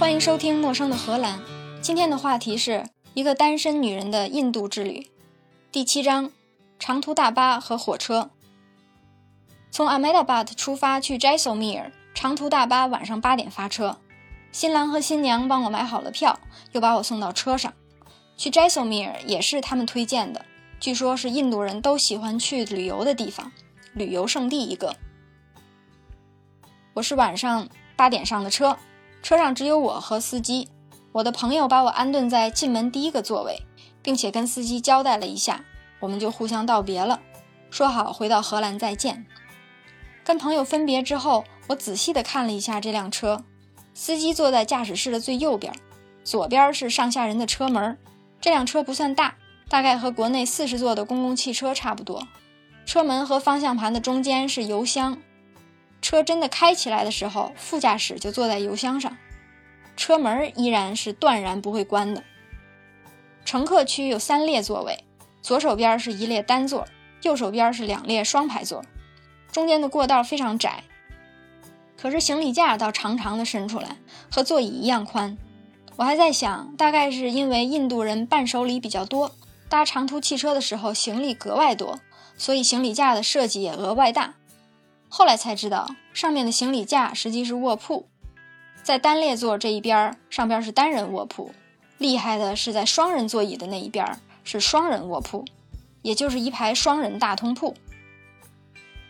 [0.00, 1.38] 欢迎收听《陌生的荷兰》。
[1.82, 5.10] 今天的话题是一个单身女人的印度之旅，
[5.70, 6.32] 第七章：
[6.78, 8.30] 长途大巴和火车。
[9.70, 13.98] 从 Ahmedabad 出发去 Jaisalmer，长途大巴晚上八点发车。
[14.50, 16.40] 新郎和新娘帮我买好了票，
[16.72, 17.70] 又把我送到车上。
[18.38, 20.46] 去 Jaisalmer 也是他们推荐的，
[20.80, 23.52] 据说是印度人都喜欢去旅游的地方，
[23.92, 24.96] 旅游胜地一个。
[26.94, 28.78] 我是晚上八点上的车，
[29.22, 30.68] 车上只有我和司机。
[31.12, 33.66] 我的朋友把我安顿在进门第一个座位，
[34.02, 35.64] 并且跟司机交代了一下，
[35.98, 37.20] 我们就互相道别了，
[37.70, 39.26] 说好回到荷兰再见。
[40.22, 43.44] 跟朋友分别之后，我仔细地看了一下这辆车，
[43.92, 45.74] 司机坐在驾驶室的最右边，
[46.22, 47.98] 左边是上下人的车门。
[48.40, 49.34] 这辆车不算大，
[49.68, 52.22] 大概和国内四十座的公共汽车差不多。
[52.86, 55.18] 车门和方向盘的中间是油箱。
[56.00, 59.16] 车真的开起来的时候，副驾驶就坐在油箱上，
[59.96, 62.24] 车门依然是断然不会关的。
[63.44, 65.04] 乘客区有三列座位，
[65.42, 66.86] 左手边是一列单座，
[67.22, 68.84] 右手边是两列双排座，
[69.52, 70.84] 中间的过道非常窄。
[71.96, 73.96] 可是行李架倒长长的伸出来，
[74.30, 75.36] 和座椅一样宽。
[75.96, 79.32] 我还在想，大概是因为印度人伴手礼比较多，
[79.68, 82.00] 搭长途汽车的时候行李格外多，
[82.38, 84.34] 所以行李架的设计也额外大。
[85.12, 88.06] 后来才知道，上面的行李架实际是卧铺，
[88.80, 91.52] 在单列座这一边上边是单人卧铺，
[91.98, 94.06] 厉害的是在双人座椅的那一边
[94.44, 95.44] 是双人卧铺，
[96.02, 97.74] 也就是一排双人大通铺。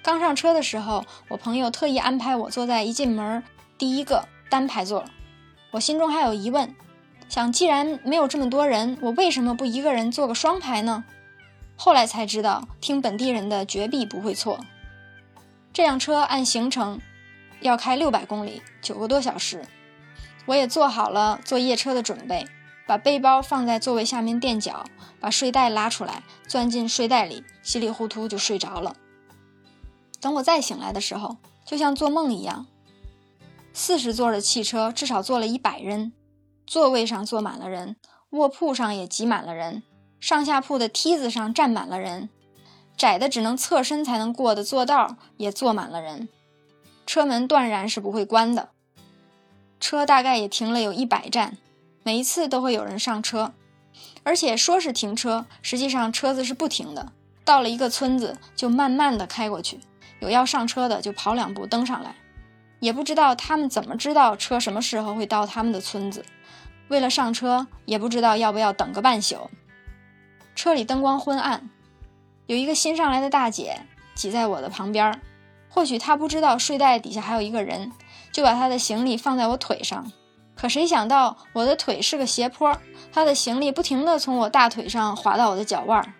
[0.00, 3.42] 刚上车的时候，我朋友特意安排我坐在一进门
[3.76, 5.04] 第一个单排座，
[5.72, 6.72] 我心中还有疑问，
[7.28, 11.04] 想既然没有这么多人，我为什么不一个人坐个双排呢？
[11.74, 14.60] 后来才知道，听本地人的绝壁不会错。
[15.78, 17.00] 这辆车按行程
[17.60, 19.64] 要开六百公里，九个多小时。
[20.46, 22.48] 我也做好了坐夜车的准备，
[22.84, 24.84] 把背包放在座位下面垫脚，
[25.20, 28.96] 把睡袋拉出来，钻进睡袋里，稀里糊涂就睡着了。
[30.20, 32.66] 等我再醒来的时候，就像做梦一样。
[33.72, 36.12] 四十座的汽车至少坐了一百人，
[36.66, 37.94] 座位上坐满了人，
[38.30, 39.84] 卧铺上也挤满了人，
[40.18, 42.30] 上下铺的梯子上站满了人。
[42.98, 46.28] 窄的只能侧身才能过的坐道也坐满了人，
[47.06, 48.70] 车门断然是不会关的。
[49.78, 51.56] 车大概也停了有一百站，
[52.02, 53.52] 每一次都会有人上车，
[54.24, 57.12] 而且说是停车，实际上车子是不停的。
[57.44, 59.78] 到了一个村子就慢慢的开过去，
[60.18, 62.16] 有要上车的就跑两步登上来。
[62.80, 66.24] 也不知道他们怎么知道车什么时候会到他们的村子，
[66.88, 69.48] 为了上车也不知道要不要等个半宿。
[70.56, 71.70] 车里灯光昏暗。
[72.48, 73.82] 有一个新上来的大姐
[74.14, 75.20] 挤在我的旁边，
[75.68, 77.92] 或许她不知道睡袋底下还有一个人，
[78.32, 80.10] 就把她的行李放在我腿上。
[80.56, 82.74] 可谁想到我的腿是个斜坡，
[83.12, 86.14] 她的行李不停地从我大腿上滑到我的脚腕儿。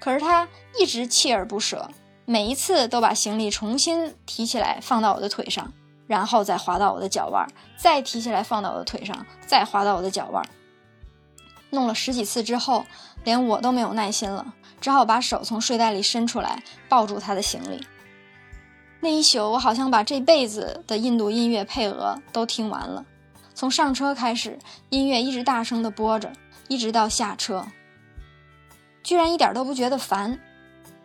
[0.00, 0.48] 可是她
[0.80, 1.88] 一直锲而不舍，
[2.24, 5.72] 每一次都把行李重新提起来放到我的腿上，
[6.08, 10.48] 然后再滑到我的脚腕儿，再提起来放到我的腿上，再滑到我的脚腕儿。
[11.70, 12.84] 弄了十几次之后，
[13.22, 14.54] 连我都没有耐心了。
[14.80, 17.86] 只好把手从睡袋里伸出来，抱住他的行李。
[19.00, 23.04] 那一宿，我好像把这辈子的印度音乐配额都听完了。
[23.54, 24.58] 从上车开始，
[24.90, 26.32] 音乐一直大声地播着，
[26.68, 27.66] 一直到下车，
[29.02, 30.38] 居然一点都不觉得烦。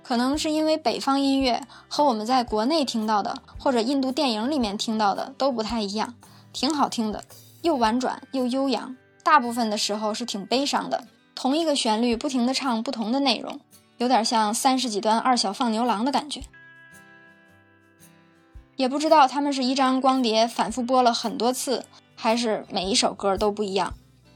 [0.03, 6.13] 可能是因为北方音乐和我们在国内听到的，或者印度电影里面听到的都不太一样，
[6.51, 7.23] 挺好听的，
[7.61, 8.95] 又婉转又悠扬。
[9.23, 11.05] 大部分的时候是挺悲伤的。
[11.36, 13.60] 同一个旋律不停地唱不同的内容，
[13.98, 16.42] 有点像三十几段二小放牛郎的感觉。
[18.76, 21.86] 也不知道他们是一张光碟反复播了很多次，
[22.16, 23.94] 还是每一首歌都不一样。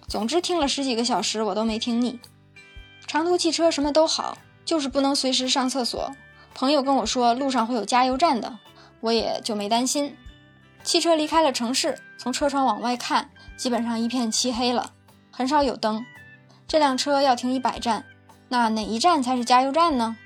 [0.07, 2.19] 总之听了十几个小时，我都没听腻。
[3.07, 6.11] 长途汽车什么都好，就是不能随时上厕所。
[6.53, 8.59] 朋友跟我说路上会有加油站的，
[9.01, 10.15] 我也就没担心。
[10.83, 14.93] 汽车离开了城市，从车窗往外看，基本上一片漆黑了，
[15.31, 16.05] 很少有灯。
[16.67, 18.03] 这辆车要停一百站，
[18.49, 20.17] 那哪一站才是加油站呢？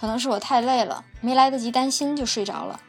[0.00, 2.80] 可能是我太累了，没来得及担心就睡着了。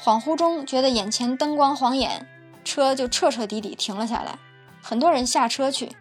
[0.00, 2.26] 恍惚中觉得眼前灯光晃眼，
[2.64, 4.38] 车就彻彻底底停了下来。
[4.82, 5.92] 很多人下车去，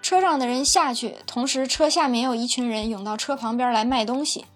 [0.00, 4.46] 车上的人下去，同时车下面有一群人涌到车旁边来卖东西。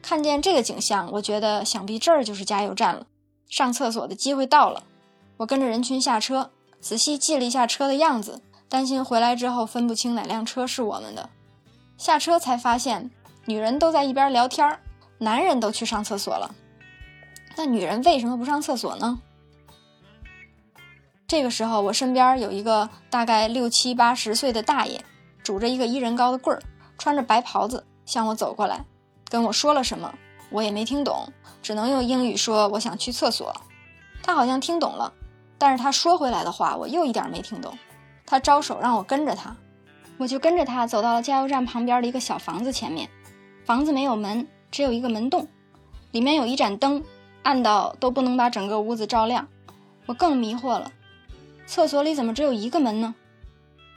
[0.00, 3.06] 看见这个景象，我觉得想必这儿就是加油站了。
[3.48, 4.84] 上厕所的机会到了，
[5.36, 6.50] 我跟着人群下车，
[6.80, 8.42] 仔细记了一下车的样子。
[8.70, 11.28] 担心回来之后分不清哪辆车是我们的，
[11.98, 13.10] 下车才发现
[13.44, 14.78] 女人都在一边聊天
[15.18, 16.54] 男人都去上厕所了。
[17.56, 19.18] 那女人为什么不上厕所呢？
[21.26, 25.04] 这个时候，我身边有一个大概六七八十岁的大爷，
[25.42, 26.62] 拄着一个一人高的棍儿，
[26.96, 28.84] 穿着白袍子向我走过来，
[29.28, 30.14] 跟我说了什么，
[30.50, 33.52] 我也没听懂，只能用英语说我想去厕所。
[34.22, 35.12] 他好像听懂了，
[35.58, 37.76] 但是他说回来的话我又一点没听懂。
[38.30, 39.56] 他招手让我跟着他，
[40.16, 43.08] 我就跟着他走到了加油站旁边的一个小房子前面。
[43.64, 45.48] 房子没有门，只有一个门洞，
[46.12, 47.02] 里面有一盏灯，
[47.42, 49.48] 暗到都不能把整个屋子照亮。
[50.06, 50.92] 我更迷惑了，
[51.66, 53.16] 厕所里怎么只有一个门呢？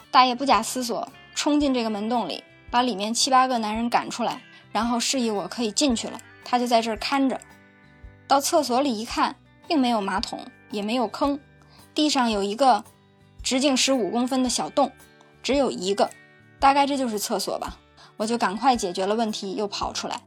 [0.10, 4.42] 大爷不假思索冲进这个门洞里，把里面七八个男人赶出来，
[4.72, 6.20] 然后示意我可以进去了。
[6.44, 7.40] 他就在这儿看着。
[8.28, 9.36] 到厕所里一看。
[9.66, 11.40] 并没有马桶，也没有坑，
[11.96, 12.84] 地上有一个
[13.44, 14.92] 直径十五公分的小洞，
[15.44, 16.10] 只有一个，
[16.60, 17.78] 大概这就是厕所吧。
[18.18, 20.22] 我就赶快解决了问题，又跑出来。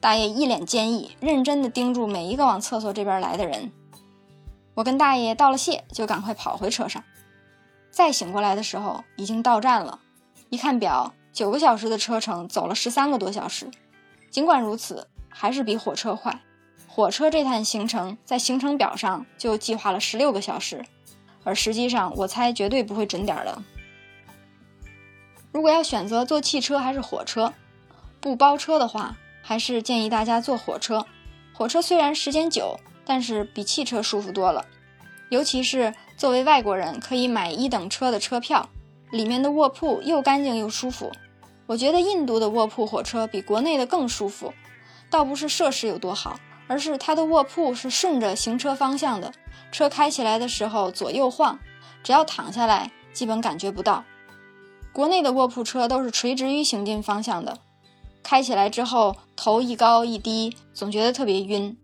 [0.00, 3.70] 大爷一脸坚毅，认真地盯住每一个往厕所这边来的人。
[4.74, 7.04] 我跟大爷道了谢，就赶快跑回车上。
[7.90, 10.00] 再醒过来的时候，已经到站了。
[10.48, 13.70] 一看表，九个小时的车程，走了十三个多小时。
[14.30, 16.40] 尽管如此，还是比火车快。
[16.88, 20.84] 火车这趟行程在行程表上就计划了十六个小时，
[21.44, 23.62] 而实际上我猜绝对不会准点的。
[25.52, 27.52] 如果要选择坐汽车还是火车，
[28.20, 31.06] 不包车的话，还是建议大家坐火车。
[31.52, 34.64] 火车虽然时间久，但是比汽车舒服多了。
[35.28, 38.68] 尤其是作为外国人，可以买一等车的车票，
[39.10, 41.12] 里面的卧铺又干净又舒服。
[41.66, 44.52] 我觉得印度的卧铺火车比国内的更舒服，
[45.10, 46.38] 倒不是设施有多好。
[46.72, 49.34] 而是它的卧铺是顺着行车方向的，
[49.70, 51.58] 车开起来的时候左右晃，
[52.02, 54.04] 只要躺下来基本感觉不到。
[54.90, 57.58] 国内的卧铺车都是垂直于行进方向的，
[58.22, 61.76] 开起来之后头一高一低，总觉得特别晕。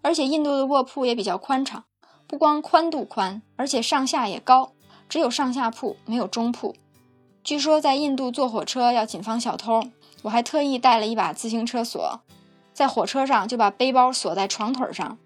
[0.00, 1.82] 而且印度的卧铺也比较宽敞，
[2.28, 4.74] 不光宽度宽，而且上下也高，
[5.08, 6.76] 只有上下铺没有中铺。
[7.42, 9.82] 据说在印度坐火车要谨防小偷，
[10.22, 12.20] 我还特意带了一把自行车锁。
[12.78, 15.18] 在火车上就把背包锁在床腿上，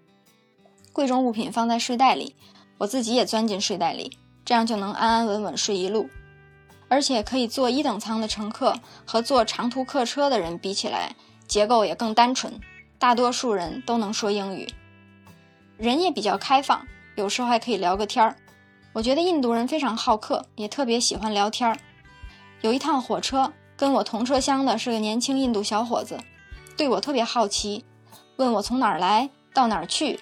[0.91, 2.35] 贵重物品放在睡袋里，
[2.79, 6.09] 我自己也钻进睡袋里，这样就能安安稳稳睡一路。
[6.87, 8.73] 而且可以坐一等舱的乘客
[9.05, 11.15] 和坐长途客车的人比起来，
[11.47, 12.59] 结构也更单纯，
[12.97, 14.67] 大多数人都能说英语，
[15.77, 16.83] 人也比较开放，
[17.15, 18.35] 有时候还可以聊个天儿。
[18.93, 21.77] 我觉得印度人非常好客，也特别喜欢聊天儿。
[22.61, 26.17] 有一趟火车，跟我同车厢的是个年轻印度小伙子。
[26.75, 27.85] 对我特别好奇，
[28.37, 30.19] 问我从哪儿来到哪儿去，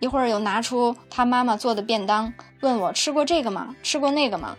[0.00, 3.74] 一会儿又拿出他妈妈做的便当，问我吃过这个吗？
[3.82, 4.56] 吃过那个吗？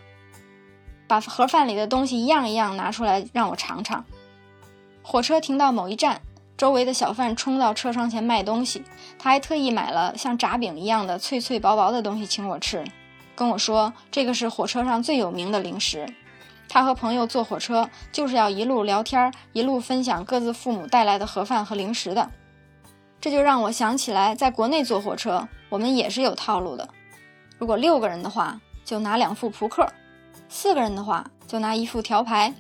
[1.07, 4.03] 把盒饭里的东西一样一样拿出来让我尝尝。
[5.03, 6.19] 火车停到某一站，
[6.57, 8.83] 周围的小贩冲到车窗前卖东西，
[9.19, 12.83] 他还特意买了像炸饼一样的脆脆薄薄的东西请我吃，
[13.35, 16.11] 跟我说这个是火车上最有名的零食。
[16.67, 22.29] 他和朋友坐火车，就是要一路聊天，一路分享各自父母带来的盒饭和零食的。
[23.21, 26.89] 这就让我想起来，在国内坐火车，我们也是有套路的。
[27.57, 29.85] 如果六个人的话，就拿两副扑克；
[30.49, 32.53] 四个人的话，就拿一副条牌；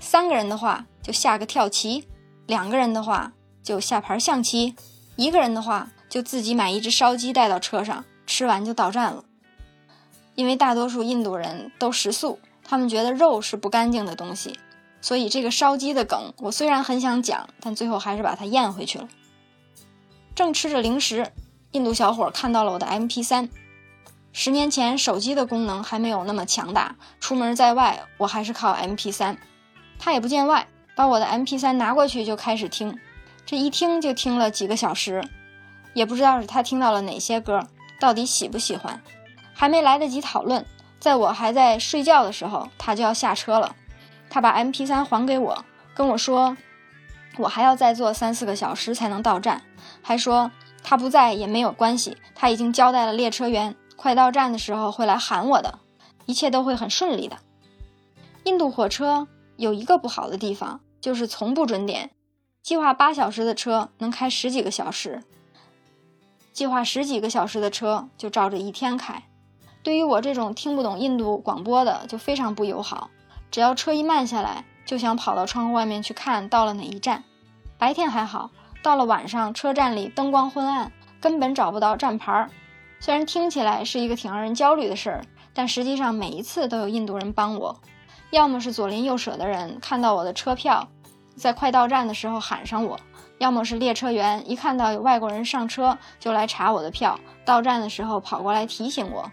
[0.00, 2.02] 三个人的话，就下个跳棋；
[2.46, 3.32] 两个人的话，
[3.62, 4.74] 就下盘象棋；
[5.16, 9.24] 一个人的话，就自己买一只烧鸡带到车上，吃完就到站了。
[10.34, 12.38] 因为大多数印度人都食素。
[12.70, 14.58] 他们觉得肉是不干净的东西，
[15.00, 19.08] 所以这个烧鸡的梗，我虽然很想讲，但最后还是把它咽回去了。
[20.34, 21.32] 正吃着零食，
[21.72, 23.48] 印度小伙看到了我的 MP3。
[24.34, 29.38] 十年前手机的功能还没有那么强大，出门在外我还是靠 MP3。
[29.98, 32.98] 他也不见外，把我的 MP3 拿过去就开始听，
[33.46, 35.26] 这一听就听了几个小时，
[35.94, 37.66] 也不知道是他听到了哪些歌，
[37.98, 39.02] 到底喜不喜欢，
[39.54, 40.66] 还没来得及讨论。
[41.00, 43.76] 在我还在睡觉的时候，他就要下车了。
[44.30, 45.64] 他把 MP3 还给我，
[45.94, 46.56] 跟我说，
[47.38, 49.62] 我还要再坐三四个小时才能到站，
[50.02, 50.50] 还说
[50.82, 55.78] 他不在也没有关系，他已经交代了列车员，快到站的时候会来喊我的，
[56.26, 57.38] 一切都会很顺利的。
[58.44, 62.10] 印度火车有一个不好的地方，就是从不准点，
[62.62, 65.22] 计划八小时的车能开十几个小时，
[66.52, 69.22] 计划十几个小时的车就照着一天开。
[69.82, 73.10] 对于我这种听不懂印度广播的，就非常不友好。
[73.50, 77.24] 只要车一慢下来，就想跑到窗户外面去看到了哪一站。
[77.78, 78.50] 白天还好，
[78.82, 82.50] 到了晚上，车站里灯光昏暗，根本找不到站牌儿。
[83.00, 87.80] 虽然听起来是一个挺让人焦虑的事儿，但实际上每一次都有印度人帮我。
[88.30, 90.88] 要么是左邻右舍的人看到我的车票，
[91.36, 92.96] 在快到站的时候喊上我；
[93.38, 99.30] 要么是列车员一看到有外国人上车，就来查我的票，到站的时候跑过来提醒我。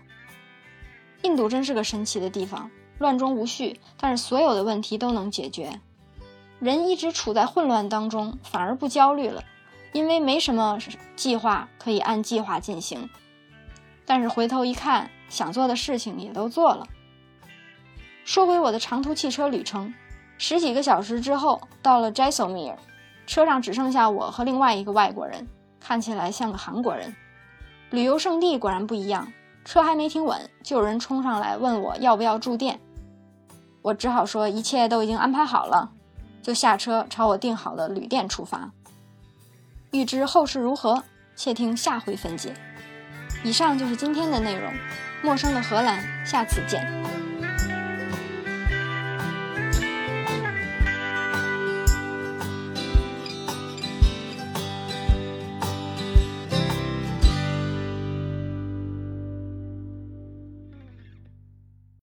[1.25, 5.82] 印度真是个神奇的地方，乱中无序，但是所有的问题都能解决。
[6.60, 9.44] 人一直处在混乱当中，反而不焦虑了，
[9.91, 10.77] 因为没什么
[11.15, 13.10] 计划可以按计划进行。
[14.05, 16.88] 但是回头一看，想做的事情也都做了。
[18.24, 19.96] 说回我的长途汽车旅程，
[20.38, 22.75] 十几个小时之后到了 Jaisalmer，
[23.25, 25.48] 车上只剩下我和另外一个外国人，
[25.79, 27.15] 看起来像个韩国人。
[27.89, 29.34] 旅游胜地果然不一样。
[29.65, 32.79] 车还没停稳，就有人冲上来问我要不要住店，
[33.81, 35.89] 我只好说一切都已经安排好了，
[36.41, 38.72] 就下车朝我订好的旅店出发。
[39.91, 41.03] 欲知后事如何，
[41.36, 42.53] 且听下回分解。
[43.43, 44.72] 以上就是今天的内容，
[45.24, 47.14] 陌生的荷兰，下次见。